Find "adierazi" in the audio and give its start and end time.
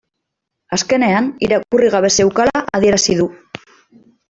2.81-3.21